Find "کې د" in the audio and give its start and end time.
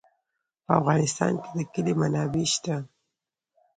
1.43-1.59